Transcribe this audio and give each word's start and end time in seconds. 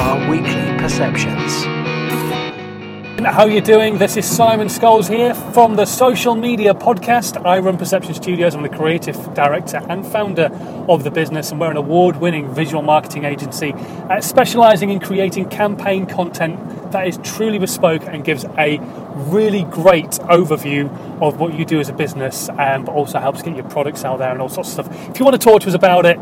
our 0.00 0.30
weekly 0.30 0.78
perceptions. 0.78 1.64
How 3.22 3.42
are 3.42 3.50
you 3.50 3.60
doing? 3.60 3.98
This 3.98 4.16
is 4.16 4.24
Simon 4.24 4.68
Scholes 4.68 5.10
here 5.10 5.34
from 5.34 5.76
the 5.76 5.84
Social 5.84 6.34
Media 6.34 6.72
Podcast. 6.72 7.44
I 7.44 7.58
run 7.58 7.76
Perception 7.76 8.14
Studios. 8.14 8.54
I'm 8.54 8.62
the 8.62 8.70
creative 8.70 9.34
director 9.34 9.76
and 9.90 10.06
founder 10.06 10.46
of 10.88 11.04
the 11.04 11.10
business, 11.10 11.50
and 11.50 11.60
we're 11.60 11.70
an 11.70 11.76
award-winning 11.76 12.48
visual 12.54 12.82
marketing 12.82 13.26
agency 13.26 13.74
uh, 13.74 14.22
specialising 14.22 14.88
in 14.88 15.00
creating 15.00 15.50
campaign 15.50 16.06
content 16.06 16.58
that 16.92 17.06
is 17.06 17.18
truly 17.22 17.58
bespoke 17.58 18.02
and 18.04 18.24
gives 18.24 18.46
a 18.56 18.78
really 19.28 19.64
great 19.64 20.12
overview 20.30 20.90
of 21.20 21.38
what 21.38 21.52
you 21.52 21.66
do 21.66 21.78
as 21.78 21.90
a 21.90 21.92
business, 21.92 22.48
um, 22.48 22.86
but 22.86 22.92
also 22.92 23.18
helps 23.18 23.42
get 23.42 23.54
your 23.54 23.68
products 23.68 24.02
out 24.02 24.18
there 24.18 24.32
and 24.32 24.40
all 24.40 24.48
sorts 24.48 24.78
of 24.78 24.86
stuff. 24.86 25.10
If 25.10 25.18
you 25.18 25.26
want 25.26 25.38
to 25.38 25.44
talk 25.46 25.60
to 25.60 25.68
us 25.68 25.74
about 25.74 26.06
it, 26.06 26.18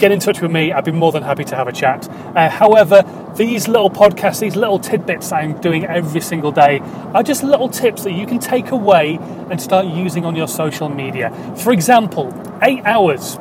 get 0.00 0.10
in 0.10 0.18
touch 0.18 0.40
with 0.40 0.50
me. 0.50 0.72
I'd 0.72 0.84
be 0.84 0.92
more 0.92 1.12
than 1.12 1.22
happy 1.22 1.44
to 1.44 1.54
have 1.54 1.68
a 1.68 1.72
chat. 1.72 2.08
Uh, 2.34 2.48
however, 2.48 3.04
these 3.36 3.68
little 3.68 3.90
podcasts, 3.90 4.40
these 4.40 4.56
little 4.56 4.78
tidbits 4.78 5.30
I'm 5.30 5.60
doing 5.60 5.84
every 5.84 6.20
single 6.20 6.50
day, 6.50 6.80
are 7.14 7.22
just 7.22 7.42
little 7.42 7.68
tips 7.68 8.02
that 8.04 8.12
you 8.12 8.26
can 8.26 8.38
take 8.38 8.70
away 8.70 9.18
and 9.50 9.60
start 9.60 9.86
using 9.86 10.24
on 10.24 10.34
your 10.34 10.48
social 10.48 10.88
media. 10.88 11.30
For 11.56 11.72
example, 11.72 12.32
eight 12.62 12.84
hours. 12.84 13.38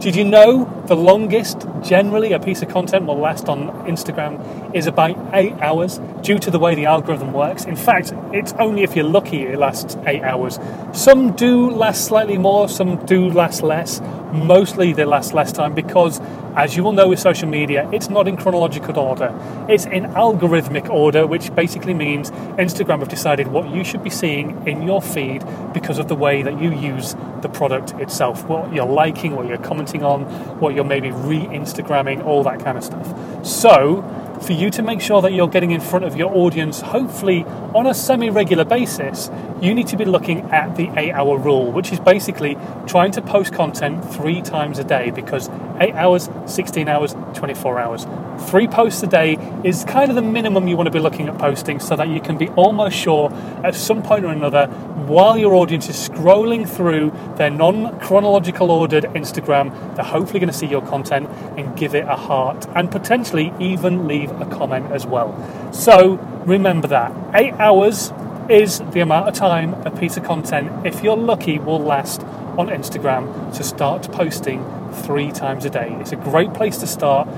Did 0.00 0.16
you 0.16 0.24
know 0.24 0.64
the 0.86 0.96
longest 0.96 1.66
generally 1.82 2.32
a 2.32 2.40
piece 2.40 2.60
of 2.62 2.68
content 2.68 3.06
will 3.06 3.18
last 3.18 3.48
on 3.48 3.68
Instagram 3.86 4.74
is 4.74 4.86
about 4.86 5.16
eight 5.32 5.52
hours 5.60 6.00
due 6.22 6.38
to 6.38 6.50
the 6.50 6.58
way 6.58 6.74
the 6.74 6.86
algorithm 6.86 7.32
works? 7.32 7.64
In 7.64 7.76
fact, 7.76 8.12
it's 8.32 8.52
only 8.54 8.82
if 8.82 8.96
you're 8.96 9.04
lucky 9.04 9.42
it 9.42 9.58
lasts 9.58 9.96
eight 10.06 10.22
hours. 10.22 10.58
Some 10.92 11.32
do 11.32 11.70
last 11.70 12.04
slightly 12.04 12.38
more, 12.38 12.68
some 12.68 13.04
do 13.06 13.30
last 13.30 13.62
less. 13.62 14.00
Mostly 14.32 14.92
they 14.92 15.04
last 15.04 15.34
less 15.34 15.52
time 15.52 15.74
because, 15.74 16.20
as 16.56 16.74
you 16.74 16.82
will 16.82 16.92
know 16.92 17.08
with 17.08 17.18
social 17.18 17.48
media, 17.48 17.88
it's 17.92 18.08
not 18.08 18.26
in 18.26 18.36
chronological 18.36 18.98
order. 18.98 19.30
It's 19.68 19.84
in 19.84 20.04
algorithmic 20.04 20.88
order, 20.88 21.26
which 21.26 21.54
basically 21.54 21.92
means 21.92 22.30
Instagram 22.30 23.00
have 23.00 23.08
decided 23.08 23.48
what 23.48 23.68
you 23.68 23.84
should 23.84 24.02
be 24.02 24.10
seeing 24.10 24.66
in 24.66 24.82
your 24.82 25.02
feed 25.02 25.44
because 25.74 25.98
of 25.98 26.08
the 26.08 26.14
way 26.14 26.42
that 26.42 26.60
you 26.60 26.72
use 26.72 27.14
the 27.42 27.48
product 27.48 27.92
itself. 28.00 28.46
What 28.46 28.72
you're 28.72 28.86
liking, 28.86 29.36
what 29.36 29.48
you're 29.48 29.58
commenting 29.58 30.02
on, 30.02 30.24
what 30.60 30.71
you're 30.74 30.84
maybe 30.84 31.10
re 31.10 31.38
Instagramming, 31.38 32.24
all 32.24 32.42
that 32.44 32.64
kind 32.64 32.78
of 32.78 32.84
stuff. 32.84 33.46
So, 33.46 34.02
for 34.42 34.52
you 34.52 34.70
to 34.70 34.82
make 34.82 35.00
sure 35.00 35.22
that 35.22 35.32
you're 35.32 35.48
getting 35.48 35.70
in 35.70 35.80
front 35.80 36.04
of 36.04 36.16
your 36.16 36.34
audience, 36.34 36.80
hopefully 36.80 37.44
on 37.74 37.86
a 37.86 37.94
semi 37.94 38.28
regular 38.28 38.64
basis, 38.64 39.30
you 39.60 39.74
need 39.74 39.86
to 39.88 39.96
be 39.96 40.04
looking 40.04 40.50
at 40.50 40.76
the 40.76 40.90
eight 40.96 41.12
hour 41.12 41.38
rule, 41.38 41.70
which 41.70 41.92
is 41.92 42.00
basically 42.00 42.56
trying 42.86 43.12
to 43.12 43.22
post 43.22 43.52
content 43.52 44.04
three 44.12 44.42
times 44.42 44.78
a 44.78 44.84
day 44.84 45.10
because 45.10 45.48
eight 45.80 45.94
hours, 45.94 46.28
16 46.46 46.88
hours, 46.88 47.14
24 47.34 47.78
hours. 47.78 48.06
Three 48.50 48.66
posts 48.66 49.02
a 49.02 49.06
day 49.06 49.36
is 49.64 49.84
kind 49.84 50.10
of 50.10 50.16
the 50.16 50.22
minimum 50.22 50.68
you 50.68 50.76
want 50.76 50.86
to 50.86 50.90
be 50.90 50.98
looking 50.98 51.28
at 51.28 51.38
posting 51.38 51.80
so 51.80 51.96
that 51.96 52.08
you 52.08 52.20
can 52.20 52.36
be 52.36 52.48
almost 52.50 52.96
sure 52.96 53.32
at 53.64 53.74
some 53.74 54.02
point 54.02 54.24
or 54.24 54.32
another 54.32 54.66
while 55.06 55.36
your 55.36 55.54
audience 55.54 55.88
is 55.88 56.08
scrolling 56.08 56.68
through 56.68 57.12
their 57.36 57.50
non 57.50 57.98
chronological 58.00 58.70
ordered 58.70 59.04
Instagram, 59.04 59.94
they're 59.94 60.04
hopefully 60.04 60.40
going 60.40 60.50
to 60.50 60.56
see 60.56 60.66
your 60.66 60.82
content 60.82 61.28
and 61.56 61.76
give 61.76 61.94
it 61.94 62.04
a 62.04 62.16
heart 62.16 62.66
and 62.74 62.90
potentially 62.90 63.52
even 63.58 64.06
leave 64.06 64.30
a 64.40 64.46
comment 64.46 64.90
as 64.92 65.06
well. 65.06 65.32
So 65.72 66.14
remember 66.46 66.88
that. 66.88 67.12
Eight 67.34 67.54
hours 67.54 68.12
is 68.48 68.80
the 68.92 69.00
amount 69.00 69.28
of 69.28 69.34
time 69.34 69.74
a 69.86 69.90
piece 69.90 70.16
of 70.16 70.24
content, 70.24 70.86
if 70.86 71.02
you're 71.02 71.16
lucky, 71.16 71.58
will 71.58 71.78
last 71.78 72.22
on 72.58 72.68
Instagram 72.68 73.54
to 73.56 73.64
start 73.64 74.10
posting 74.12 74.60
three 74.92 75.32
times 75.32 75.64
a 75.64 75.70
day. 75.70 75.96
It's 76.00 76.12
a 76.12 76.16
great 76.16 76.54
place 76.54 76.78
to 76.78 76.86
start. 76.86 77.28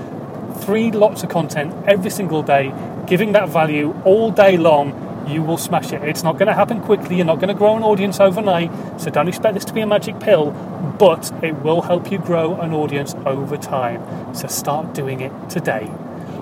Three 0.59 0.91
lots 0.91 1.23
of 1.23 1.31
content 1.31 1.75
every 1.87 2.11
single 2.11 2.43
day, 2.43 2.73
giving 3.07 3.33
that 3.33 3.49
value 3.49 3.95
all 4.05 4.31
day 4.31 4.57
long 4.57 5.05
you 5.29 5.43
will 5.43 5.59
smash 5.59 5.93
it. 5.93 6.03
It's 6.03 6.23
not 6.23 6.35
going 6.39 6.49
to 6.49 6.55
happen 6.55 6.81
quickly, 6.81 7.17
you're 7.17 7.25
not 7.25 7.37
going 7.37 7.49
to 7.49 7.55
grow 7.55 7.77
an 7.77 7.83
audience 7.83 8.21
overnight, 8.21 8.71
so 9.01 9.11
don't 9.11 9.29
expect 9.29 9.55
this 9.55 9.65
to 9.67 9.73
be 9.73 9.81
a 9.81 9.87
magic 9.87 10.21
pill, 10.21 10.51
but 10.99 11.33
it 11.43 11.53
will 11.63 11.83
help 11.83 12.11
you 12.11 12.19
grow 12.19 12.61
an 12.61 12.73
audience 12.73 13.15
over 13.27 13.57
time. 13.57 14.35
So 14.35 14.49
start 14.49 14.95
doing 14.95 15.21
it 15.21 15.33
today. 15.49 15.91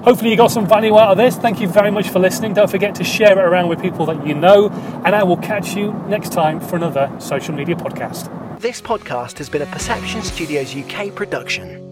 Hopefully, 0.05 0.31
you 0.31 0.37
got 0.37 0.51
some 0.51 0.67
value 0.67 0.99
out 0.99 1.13
of 1.13 1.17
this. 1.17 1.37
Thank 1.37 1.61
you 1.61 1.69
very 1.69 1.93
much 1.93 2.09
for 2.09 2.19
listening. 2.19 2.55
Don't 2.55 2.71
forget 2.71 2.97
to 2.97 3.05
share 3.05 3.39
it 3.39 3.45
around 3.45 3.69
with 3.69 3.81
people 3.81 4.07
that 4.07 4.27
you 4.27 4.35
know, 4.35 4.69
and 5.05 5.15
I 5.15 5.23
will 5.23 5.37
catch 5.37 5.77
you 5.77 5.93
next 6.09 6.33
time 6.33 6.59
for 6.59 6.75
another 6.75 7.11
social 7.21 7.55
media 7.55 7.77
podcast. 7.77 8.42
This 8.63 8.81
podcast 8.81 9.39
has 9.39 9.49
been 9.49 9.63
a 9.63 9.67
Perception 9.67 10.23
Studios 10.23 10.77
UK 10.77 11.13
production. 11.17 11.92